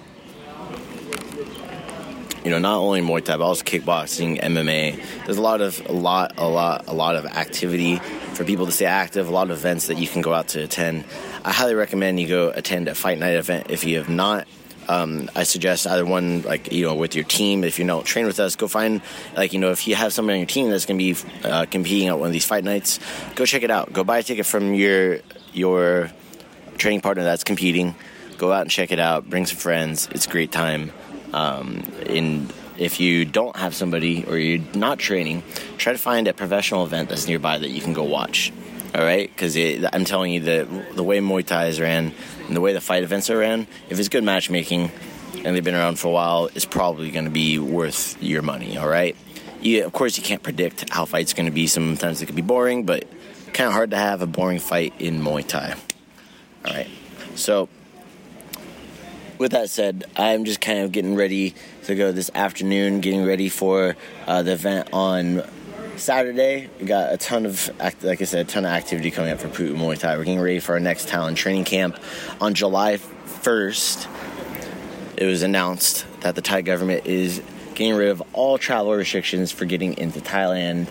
You 2.44 2.52
know, 2.52 2.60
not 2.60 2.78
only 2.78 3.00
Muay 3.00 3.24
Thai, 3.24 3.36
but 3.36 3.44
also 3.44 3.64
kickboxing, 3.64 4.40
MMA. 4.40 5.26
There's 5.26 5.38
a 5.38 5.42
lot 5.42 5.60
of, 5.60 5.84
a 5.86 5.92
lot, 5.92 6.34
a 6.38 6.48
lot, 6.48 6.84
a 6.86 6.94
lot 6.94 7.16
of 7.16 7.26
activity 7.26 7.96
for 8.34 8.44
people 8.44 8.64
to 8.66 8.72
stay 8.72 8.86
active. 8.86 9.28
A 9.28 9.32
lot 9.32 9.50
of 9.50 9.58
events 9.58 9.88
that 9.88 9.98
you 9.98 10.06
can 10.06 10.22
go 10.22 10.32
out 10.32 10.46
to 10.48 10.62
attend. 10.62 11.04
I 11.44 11.50
highly 11.50 11.74
recommend 11.74 12.20
you 12.20 12.28
go 12.28 12.50
attend 12.50 12.86
a 12.86 12.94
fight 12.94 13.18
night 13.18 13.34
event 13.34 13.66
if 13.70 13.84
you 13.84 13.98
have 13.98 14.08
not 14.08 14.46
um, 14.88 15.30
I 15.36 15.42
suggest 15.42 15.86
either 15.86 16.04
one, 16.04 16.42
like 16.42 16.72
you 16.72 16.86
know, 16.86 16.94
with 16.94 17.14
your 17.14 17.24
team. 17.24 17.62
If 17.62 17.78
you 17.78 17.86
don't 17.86 18.04
train 18.04 18.26
with 18.26 18.40
us, 18.40 18.56
go 18.56 18.68
find 18.68 19.02
like 19.36 19.52
you 19.52 19.58
know, 19.58 19.70
if 19.70 19.86
you 19.86 19.94
have 19.94 20.12
somebody 20.12 20.36
on 20.36 20.40
your 20.40 20.46
team 20.46 20.70
that's 20.70 20.86
going 20.86 20.98
to 20.98 21.14
be 21.14 21.48
uh, 21.48 21.66
competing 21.66 22.08
at 22.08 22.18
one 22.18 22.28
of 22.28 22.32
these 22.32 22.46
fight 22.46 22.64
nights, 22.64 22.98
go 23.34 23.44
check 23.44 23.62
it 23.62 23.70
out. 23.70 23.92
Go 23.92 24.02
buy 24.04 24.18
a 24.18 24.22
ticket 24.22 24.46
from 24.46 24.74
your 24.74 25.18
your 25.52 26.10
training 26.78 27.00
partner 27.00 27.24
that's 27.24 27.44
competing. 27.44 27.94
Go 28.38 28.52
out 28.52 28.62
and 28.62 28.70
check 28.70 28.92
it 28.92 28.98
out. 28.98 29.28
Bring 29.28 29.46
some 29.46 29.58
friends. 29.58 30.08
It's 30.12 30.26
a 30.26 30.30
great 30.30 30.52
time. 30.52 30.92
Um, 31.32 31.82
if 32.78 33.00
you 33.00 33.24
don't 33.24 33.56
have 33.56 33.74
somebody 33.74 34.24
or 34.24 34.38
you're 34.38 34.64
not 34.74 34.98
training, 34.98 35.42
try 35.76 35.92
to 35.92 35.98
find 35.98 36.28
a 36.28 36.32
professional 36.32 36.84
event 36.84 37.08
that's 37.08 37.26
nearby 37.26 37.58
that 37.58 37.70
you 37.70 37.80
can 37.80 37.92
go 37.92 38.04
watch. 38.04 38.52
All 38.94 39.04
right, 39.04 39.28
because 39.28 39.56
I'm 39.92 40.04
telling 40.04 40.32
you 40.32 40.40
that 40.40 40.96
the 40.96 41.04
way 41.04 41.18
Muay 41.18 41.44
Thai 41.44 41.66
is 41.66 41.78
ran 41.78 42.12
and 42.46 42.56
the 42.56 42.60
way 42.60 42.72
the 42.72 42.80
fight 42.80 43.02
events 43.02 43.28
are 43.28 43.38
ran, 43.38 43.66
if 43.90 43.98
it's 43.98 44.08
good 44.08 44.24
matchmaking 44.24 44.90
and 45.44 45.54
they've 45.54 45.62
been 45.62 45.74
around 45.74 45.98
for 45.98 46.08
a 46.08 46.10
while, 46.10 46.48
it's 46.54 46.64
probably 46.64 47.10
going 47.10 47.26
to 47.26 47.30
be 47.30 47.58
worth 47.58 48.20
your 48.22 48.42
money. 48.42 48.78
All 48.78 48.88
right, 48.88 49.14
you, 49.60 49.84
of 49.84 49.92
course, 49.92 50.16
you 50.16 50.24
can't 50.24 50.42
predict 50.42 50.88
how 50.90 51.04
fights 51.04 51.34
going 51.34 51.46
to 51.46 51.52
be. 51.52 51.66
Sometimes 51.66 52.22
it 52.22 52.26
can 52.26 52.34
be 52.34 52.42
boring, 52.42 52.84
but 52.84 53.04
kind 53.52 53.68
of 53.68 53.74
hard 53.74 53.90
to 53.90 53.96
have 53.98 54.22
a 54.22 54.26
boring 54.26 54.58
fight 54.58 54.94
in 54.98 55.20
Muay 55.20 55.46
Thai. 55.46 55.74
All 56.64 56.74
right, 56.74 56.88
so 57.34 57.68
with 59.36 59.52
that 59.52 59.70
said, 59.70 60.04
I'm 60.16 60.44
just 60.44 60.60
kind 60.60 60.80
of 60.80 60.92
getting 60.92 61.14
ready 61.14 61.54
to 61.84 61.94
go 61.94 62.10
this 62.10 62.30
afternoon, 62.34 63.00
getting 63.00 63.24
ready 63.24 63.48
for 63.48 63.96
uh, 64.26 64.42
the 64.42 64.52
event 64.52 64.88
on 64.92 65.42
Saturday. 65.98 66.68
We 66.80 66.86
got 66.86 67.12
a 67.12 67.16
ton 67.16 67.46
of, 67.46 67.70
like 68.02 68.20
I 68.20 68.24
said, 68.24 68.46
a 68.46 68.48
ton 68.48 68.64
of 68.64 68.70
activity 68.70 69.10
coming 69.10 69.30
up 69.30 69.40
for 69.40 69.48
Pu'u 69.48 69.74
Muay 69.74 69.98
Thai. 69.98 70.16
We're 70.16 70.24
getting 70.24 70.40
ready 70.40 70.60
for 70.60 70.72
our 70.72 70.80
next 70.80 71.08
Thailand 71.08 71.36
training 71.36 71.64
camp 71.64 71.98
on 72.40 72.54
July 72.54 72.96
1st. 72.96 74.06
It 75.16 75.26
was 75.26 75.42
announced 75.42 76.06
that 76.20 76.34
the 76.34 76.42
Thai 76.42 76.62
government 76.62 77.06
is 77.06 77.42
getting 77.74 77.94
rid 77.94 78.08
of 78.08 78.22
all 78.32 78.58
travel 78.58 78.94
restrictions 78.94 79.52
for 79.52 79.64
getting 79.64 79.96
into 79.98 80.20
Thailand. 80.20 80.88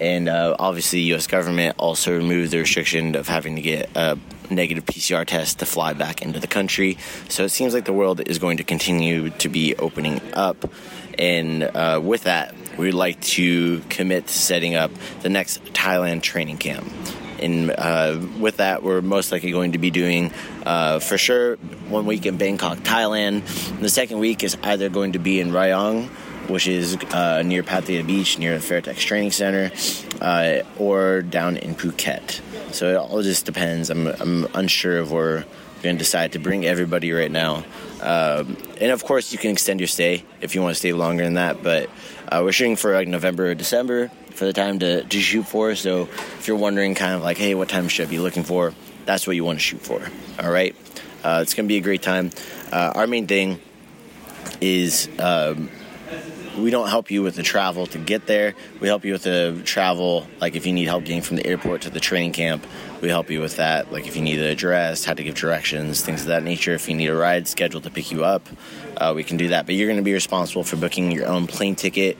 And 0.00 0.28
uh, 0.28 0.56
obviously, 0.58 0.98
the 1.00 1.04
U.S. 1.06 1.26
government 1.26 1.76
also 1.78 2.14
removed 2.16 2.50
the 2.50 2.58
restriction 2.58 3.14
of 3.14 3.28
having 3.28 3.56
to 3.56 3.62
get 3.62 3.90
a 3.94 4.18
negative 4.50 4.84
PCR 4.84 5.24
test 5.26 5.58
to 5.60 5.66
fly 5.66 5.92
back 5.92 6.22
into 6.22 6.38
the 6.38 6.46
country. 6.46 6.98
So 7.28 7.44
it 7.44 7.48
seems 7.50 7.74
like 7.74 7.84
the 7.84 7.92
world 7.92 8.20
is 8.20 8.38
going 8.38 8.58
to 8.58 8.64
continue 8.64 9.30
to 9.30 9.48
be 9.48 9.74
opening 9.76 10.20
up. 10.34 10.70
And 11.18 11.62
uh, 11.62 12.00
with 12.02 12.24
that, 12.24 12.54
we'd 12.76 12.92
like 12.92 13.20
to 13.20 13.80
commit 13.88 14.26
to 14.26 14.32
setting 14.32 14.74
up 14.74 14.90
the 15.22 15.28
next 15.28 15.62
Thailand 15.66 16.22
training 16.22 16.58
camp. 16.58 16.90
And 17.38 17.70
uh, 17.70 18.18
with 18.38 18.58
that, 18.58 18.82
we're 18.82 19.02
most 19.02 19.30
likely 19.30 19.50
going 19.50 19.72
to 19.72 19.78
be 19.78 19.90
doing, 19.90 20.32
uh, 20.64 21.00
for 21.00 21.18
sure, 21.18 21.56
one 21.88 22.06
week 22.06 22.24
in 22.24 22.38
Bangkok, 22.38 22.78
Thailand. 22.78 23.42
The 23.80 23.90
second 23.90 24.20
week 24.20 24.42
is 24.42 24.56
either 24.62 24.88
going 24.88 25.12
to 25.12 25.18
be 25.18 25.40
in 25.40 25.50
Rayong 25.50 26.08
which 26.48 26.66
is 26.66 26.96
uh, 27.12 27.42
near 27.42 27.62
Pattaya 27.62 28.06
Beach, 28.06 28.38
near 28.38 28.58
the 28.58 28.64
Fairtex 28.64 28.98
Training 28.98 29.30
Center, 29.30 29.70
uh, 30.20 30.62
or 30.78 31.22
down 31.22 31.56
in 31.56 31.74
Phuket. 31.74 32.40
So 32.74 32.90
it 32.90 32.96
all 32.96 33.22
just 33.22 33.46
depends. 33.46 33.90
I'm, 33.90 34.06
I'm 34.06 34.46
unsure 34.54 34.98
if 34.98 35.10
we're 35.10 35.44
going 35.82 35.96
to 35.96 35.98
decide 35.98 36.32
to 36.32 36.38
bring 36.38 36.64
everybody 36.64 37.12
right 37.12 37.30
now. 37.30 37.64
Um, 38.00 38.56
and 38.80 38.90
of 38.90 39.04
course, 39.04 39.32
you 39.32 39.38
can 39.38 39.50
extend 39.50 39.80
your 39.80 39.86
stay 39.86 40.24
if 40.40 40.54
you 40.54 40.62
want 40.62 40.74
to 40.74 40.78
stay 40.78 40.92
longer 40.92 41.24
than 41.24 41.34
that. 41.34 41.62
But 41.62 41.90
uh, 42.28 42.42
we're 42.44 42.52
shooting 42.52 42.76
for 42.76 42.92
like 42.92 43.08
November 43.08 43.50
or 43.50 43.54
December 43.54 44.08
for 44.30 44.44
the 44.44 44.52
time 44.52 44.78
to, 44.80 45.04
to 45.04 45.20
shoot 45.20 45.44
for. 45.44 45.74
So 45.74 46.02
if 46.02 46.48
you're 46.48 46.56
wondering, 46.56 46.94
kind 46.94 47.14
of 47.14 47.22
like, 47.22 47.38
hey, 47.38 47.54
what 47.54 47.68
time 47.68 47.88
should 47.88 48.08
I 48.08 48.10
be 48.10 48.18
looking 48.18 48.42
for? 48.42 48.74
That's 49.04 49.26
what 49.26 49.36
you 49.36 49.44
want 49.44 49.58
to 49.58 49.64
shoot 49.64 49.80
for. 49.80 50.02
All 50.42 50.50
right. 50.50 50.76
Uh, 51.24 51.40
it's 51.42 51.54
going 51.54 51.66
to 51.66 51.68
be 51.68 51.78
a 51.78 51.82
great 51.82 52.02
time. 52.02 52.30
Uh, 52.70 52.92
our 52.94 53.06
main 53.06 53.26
thing 53.26 53.60
is 54.60 55.08
um, 55.18 55.70
we 56.56 56.70
don't 56.70 56.88
help 56.88 57.10
you 57.10 57.22
with 57.22 57.36
the 57.36 57.42
travel 57.42 57.86
to 57.86 57.98
get 57.98 58.26
there. 58.26 58.54
We 58.80 58.88
help 58.88 59.04
you 59.04 59.12
with 59.12 59.24
the 59.24 59.60
travel, 59.64 60.26
like 60.40 60.56
if 60.56 60.66
you 60.66 60.72
need 60.72 60.86
help 60.86 61.04
getting 61.04 61.22
from 61.22 61.36
the 61.36 61.46
airport 61.46 61.82
to 61.82 61.90
the 61.90 62.00
training 62.00 62.32
camp, 62.32 62.66
we 63.00 63.08
help 63.08 63.30
you 63.30 63.40
with 63.40 63.56
that. 63.56 63.92
Like 63.92 64.06
if 64.06 64.16
you 64.16 64.22
need 64.22 64.36
the 64.36 64.50
address, 64.50 65.04
how 65.04 65.14
to 65.14 65.22
give 65.22 65.34
directions, 65.34 66.02
things 66.02 66.22
of 66.22 66.28
that 66.28 66.42
nature. 66.42 66.72
If 66.72 66.88
you 66.88 66.94
need 66.94 67.08
a 67.08 67.16
ride 67.16 67.46
scheduled 67.46 67.84
to 67.84 67.90
pick 67.90 68.10
you 68.10 68.24
up, 68.24 68.48
uh, 68.96 69.12
we 69.14 69.22
can 69.22 69.36
do 69.36 69.48
that. 69.48 69.66
But 69.66 69.74
you're 69.74 69.88
going 69.88 69.98
to 69.98 70.02
be 70.02 70.14
responsible 70.14 70.64
for 70.64 70.76
booking 70.76 71.10
your 71.10 71.26
own 71.26 71.46
plane 71.46 71.76
ticket. 71.76 72.16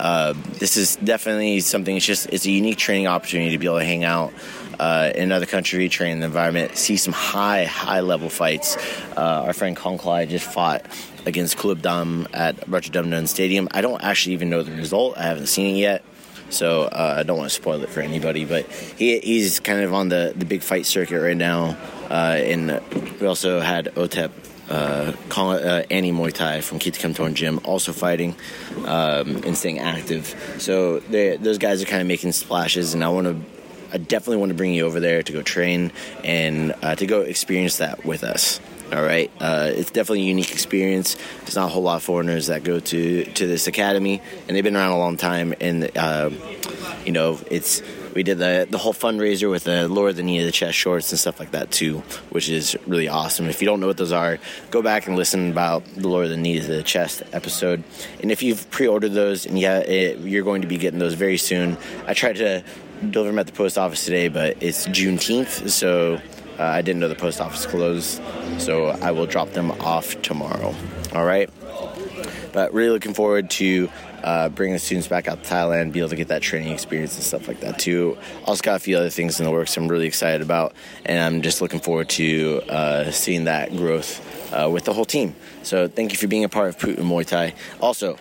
Uh, 0.00 0.34
this 0.58 0.76
is 0.76 0.96
definitely 0.96 1.60
something. 1.60 1.96
It's 1.96 2.04
just 2.04 2.28
it's 2.30 2.44
a 2.44 2.50
unique 2.50 2.78
training 2.78 3.06
opportunity 3.06 3.52
to 3.52 3.58
be 3.58 3.66
able 3.66 3.78
to 3.78 3.84
hang 3.84 4.04
out 4.04 4.32
uh, 4.78 5.10
in 5.14 5.22
another 5.22 5.46
country, 5.46 5.88
train 5.88 6.12
in 6.12 6.20
the 6.20 6.26
environment, 6.26 6.76
see 6.76 6.96
some 6.96 7.12
high 7.12 7.64
high 7.64 8.00
level 8.00 8.28
fights. 8.28 8.76
Uh, 9.16 9.44
our 9.46 9.52
friend 9.52 9.76
Kongklai 9.76 10.28
just 10.28 10.44
fought 10.44 10.84
against 11.26 11.58
Kulabdam 11.58 12.28
at 12.32 12.56
Ratchadamnern 12.66 13.28
Stadium. 13.28 13.68
I 13.72 13.80
don't 13.80 14.02
actually 14.02 14.34
even 14.34 14.48
know 14.48 14.62
the 14.62 14.72
result. 14.72 15.18
I 15.18 15.24
haven't 15.24 15.48
seen 15.48 15.76
it 15.76 15.78
yet. 15.80 16.04
So 16.48 16.82
uh, 16.84 17.16
I 17.18 17.22
don't 17.24 17.36
want 17.36 17.50
to 17.50 17.54
spoil 17.54 17.82
it 17.82 17.90
for 17.90 18.00
anybody, 18.00 18.44
but 18.44 18.66
he, 18.70 19.18
he's 19.18 19.58
kind 19.58 19.82
of 19.82 19.92
on 19.92 20.08
the, 20.08 20.32
the 20.36 20.44
big 20.44 20.62
fight 20.62 20.86
circuit 20.86 21.20
right 21.20 21.36
now. 21.36 21.76
Uh, 22.08 22.38
and 22.38 22.80
we 23.20 23.26
also 23.26 23.58
had 23.60 23.86
Otep 23.96 24.30
uh, 24.70 25.12
uh, 25.36 25.82
Anny 25.90 26.12
Muay 26.12 26.32
Thai 26.32 26.60
from 26.60 26.78
Kitakam 26.78 27.34
Gym 27.34 27.60
also 27.64 27.92
fighting 27.92 28.34
um, 28.86 29.36
and 29.44 29.56
staying 29.56 29.78
active. 29.78 30.34
So 30.58 31.00
they, 31.00 31.36
those 31.36 31.58
guys 31.58 31.82
are 31.82 31.86
kind 31.86 32.00
of 32.00 32.08
making 32.08 32.32
splashes, 32.32 32.94
and 32.94 33.04
I 33.04 33.08
want 33.08 33.26
to. 33.26 33.56
I 33.92 33.98
definitely 33.98 34.38
want 34.38 34.50
to 34.50 34.56
bring 34.56 34.74
you 34.74 34.84
over 34.84 34.98
there 34.98 35.22
to 35.22 35.32
go 35.32 35.42
train 35.42 35.92
and 36.24 36.74
uh, 36.82 36.96
to 36.96 37.06
go 37.06 37.20
experience 37.20 37.76
that 37.78 38.04
with 38.04 38.24
us. 38.24 38.60
All 38.92 39.02
right, 39.02 39.32
uh, 39.40 39.72
it's 39.74 39.90
definitely 39.90 40.22
a 40.22 40.26
unique 40.26 40.52
experience. 40.52 41.16
There's 41.40 41.56
not 41.56 41.66
a 41.66 41.68
whole 41.68 41.82
lot 41.82 41.96
of 41.96 42.04
foreigners 42.04 42.46
that 42.46 42.62
go 42.62 42.78
to 42.78 43.24
to 43.24 43.46
this 43.46 43.66
academy, 43.66 44.22
and 44.46 44.56
they've 44.56 44.62
been 44.62 44.76
around 44.76 44.92
a 44.92 44.98
long 44.98 45.16
time. 45.16 45.54
And 45.60 45.90
uh, 45.96 46.30
you 47.04 47.10
know, 47.10 47.40
it's 47.50 47.82
we 48.14 48.22
did 48.22 48.38
the 48.38 48.68
the 48.70 48.78
whole 48.78 48.94
fundraiser 48.94 49.50
with 49.50 49.64
the 49.64 49.88
lower 49.88 50.12
the 50.12 50.22
knee 50.22 50.38
of 50.38 50.46
the 50.46 50.52
chest 50.52 50.78
shorts 50.78 51.10
and 51.10 51.18
stuff 51.18 51.40
like 51.40 51.50
that 51.50 51.72
too, 51.72 51.98
which 52.30 52.48
is 52.48 52.76
really 52.86 53.08
awesome. 53.08 53.46
If 53.46 53.60
you 53.60 53.66
don't 53.66 53.80
know 53.80 53.88
what 53.88 53.96
those 53.96 54.12
are, 54.12 54.38
go 54.70 54.82
back 54.82 55.08
and 55.08 55.16
listen 55.16 55.50
about 55.50 55.84
the 55.96 56.06
lower 56.06 56.28
the 56.28 56.36
knee 56.36 56.58
of 56.58 56.68
the 56.68 56.84
chest 56.84 57.24
episode. 57.32 57.82
And 58.22 58.30
if 58.30 58.42
you've 58.42 58.70
pre-ordered 58.70 59.12
those, 59.12 59.46
and 59.46 59.58
yeah, 59.58 59.80
it, 59.80 60.20
you're 60.20 60.44
going 60.44 60.62
to 60.62 60.68
be 60.68 60.78
getting 60.78 61.00
those 61.00 61.14
very 61.14 61.38
soon. 61.38 61.76
I 62.06 62.14
tried 62.14 62.36
to 62.36 62.62
deliver 63.10 63.30
them 63.30 63.38
at 63.40 63.46
the 63.46 63.52
post 63.52 63.78
office 63.78 64.04
today, 64.04 64.28
but 64.28 64.62
it's 64.62 64.86
Juneteenth, 64.86 65.68
so 65.70 66.20
uh, 66.58 66.64
I 66.64 66.82
didn't 66.82 67.00
know 67.00 67.08
the 67.08 67.14
post 67.14 67.40
office 67.40 67.66
closed, 67.66 68.20
so 68.58 68.88
I 68.88 69.10
will 69.10 69.26
drop 69.26 69.50
them 69.52 69.70
off 69.72 70.20
tomorrow. 70.22 70.74
All 71.14 71.24
right. 71.24 71.50
But 72.52 72.72
really 72.72 72.90
looking 72.90 73.12
forward 73.12 73.50
to 73.50 73.90
uh, 74.24 74.48
bringing 74.48 74.72
the 74.72 74.78
students 74.78 75.06
back 75.06 75.28
out 75.28 75.42
to 75.42 75.48
Thailand, 75.48 75.92
be 75.92 76.00
able 76.00 76.08
to 76.08 76.16
get 76.16 76.28
that 76.28 76.42
training 76.42 76.72
experience 76.72 77.14
and 77.14 77.22
stuff 77.22 77.46
like 77.46 77.60
that 77.60 77.78
too. 77.78 78.16
Also 78.44 78.62
got 78.62 78.76
a 78.76 78.78
few 78.78 78.96
other 78.96 79.10
things 79.10 79.38
in 79.38 79.44
the 79.44 79.52
works 79.52 79.76
I'm 79.76 79.88
really 79.88 80.06
excited 80.06 80.42
about, 80.42 80.74
and 81.04 81.18
I'm 81.18 81.42
just 81.42 81.60
looking 81.60 81.80
forward 81.80 82.08
to 82.10 82.62
uh, 82.68 83.10
seeing 83.10 83.44
that 83.44 83.76
growth 83.76 84.52
uh, 84.52 84.70
with 84.70 84.84
the 84.84 84.92
whole 84.92 85.04
team. 85.04 85.36
So 85.62 85.86
thank 85.86 86.12
you 86.12 86.18
for 86.18 86.26
being 86.26 86.44
a 86.44 86.48
part 86.48 86.68
of 86.70 86.78
Pu'u 86.78 86.96
Muay 86.96 87.26
Thai. 87.26 87.54
Also, 87.80 88.16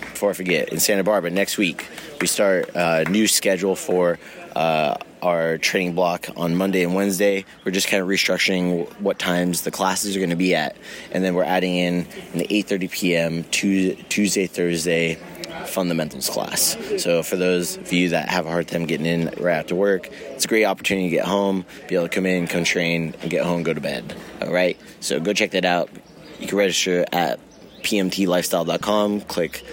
before 0.00 0.30
I 0.30 0.32
forget, 0.34 0.70
in 0.70 0.80
Santa 0.80 1.04
Barbara 1.04 1.30
next 1.30 1.56
week 1.56 1.86
we 2.20 2.26
start 2.26 2.70
a 2.74 3.04
new 3.04 3.26
schedule 3.26 3.76
for 3.76 4.18
uh, 4.54 4.96
our 5.22 5.58
training 5.58 5.94
block 5.94 6.28
on 6.36 6.54
Monday 6.54 6.84
and 6.84 6.94
Wednesday. 6.94 7.44
We're 7.64 7.72
just 7.72 7.88
kind 7.88 8.02
of 8.02 8.08
restructuring 8.08 8.88
what 9.00 9.18
times 9.18 9.62
the 9.62 9.70
classes 9.70 10.16
are 10.16 10.20
going 10.20 10.30
to 10.30 10.36
be 10.36 10.54
at, 10.54 10.76
and 11.10 11.24
then 11.24 11.34
we're 11.34 11.44
adding 11.44 11.76
in 11.76 11.96
an 12.34 12.40
8:30 12.40 12.90
p.m. 12.90 13.44
Tuesday, 13.44 14.46
Thursday 14.46 15.18
fundamentals 15.66 16.28
class. 16.28 16.76
So 16.98 17.22
for 17.22 17.36
those 17.36 17.76
of 17.76 17.92
you 17.92 18.10
that 18.10 18.28
have 18.28 18.46
a 18.46 18.50
hard 18.50 18.68
time 18.68 18.86
getting 18.86 19.06
in 19.06 19.26
right 19.40 19.54
after 19.54 19.74
work, 19.74 20.08
it's 20.10 20.44
a 20.44 20.48
great 20.48 20.64
opportunity 20.64 21.10
to 21.10 21.16
get 21.16 21.24
home, 21.24 21.64
be 21.88 21.94
able 21.94 22.08
to 22.08 22.14
come 22.14 22.26
in, 22.26 22.46
come 22.46 22.64
train, 22.64 23.14
and 23.22 23.30
get 23.30 23.44
home, 23.44 23.62
go 23.62 23.72
to 23.72 23.80
bed. 23.80 24.14
All 24.42 24.52
right. 24.52 24.78
So 25.00 25.20
go 25.20 25.32
check 25.32 25.52
that 25.52 25.64
out. 25.64 25.90
You 26.38 26.46
can 26.46 26.58
register 26.58 27.06
at 27.12 27.40
pmtlifestyle.com. 27.82 29.22
Click 29.22 29.64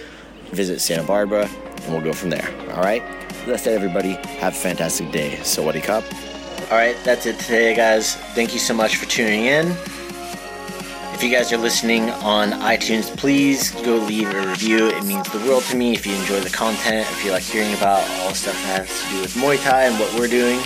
visit 0.52 0.80
Santa 0.80 1.02
Barbara, 1.02 1.46
and 1.46 1.92
we'll 1.92 2.02
go 2.02 2.12
from 2.12 2.30
there. 2.30 2.48
All 2.74 2.82
right. 2.82 3.02
That's 3.46 3.66
it, 3.66 3.72
everybody. 3.72 4.12
Have 4.38 4.52
a 4.52 4.56
fantastic 4.56 5.10
day. 5.10 5.36
So, 5.42 5.62
what 5.62 5.72
do 5.72 5.78
you 5.78 5.84
cup? 5.84 6.04
All 6.70 6.78
right, 6.78 6.96
that's 7.04 7.26
it 7.26 7.38
today, 7.40 7.74
guys. 7.74 8.14
Thank 8.34 8.52
you 8.54 8.60
so 8.60 8.72
much 8.72 8.96
for 8.96 9.06
tuning 9.06 9.46
in. 9.46 9.66
If 11.12 11.22
you 11.22 11.30
guys 11.30 11.52
are 11.52 11.58
listening 11.58 12.10
on 12.10 12.50
iTunes, 12.52 13.14
please 13.16 13.70
go 13.82 13.96
leave 13.96 14.32
a 14.32 14.46
review. 14.48 14.88
It 14.88 15.04
means 15.04 15.30
the 15.30 15.38
world 15.40 15.64
to 15.64 15.76
me 15.76 15.92
if 15.92 16.06
you 16.06 16.14
enjoy 16.14 16.40
the 16.40 16.50
content, 16.50 17.06
if 17.10 17.24
you 17.24 17.32
like 17.32 17.42
hearing 17.42 17.74
about 17.74 18.08
all 18.20 18.32
stuff 18.32 18.54
that 18.54 18.86
has 18.86 19.02
to 19.04 19.14
do 19.14 19.20
with 19.20 19.34
Muay 19.34 19.62
Thai 19.62 19.84
and 19.84 19.98
what 19.98 20.12
we're 20.18 20.28
doing. 20.28 20.60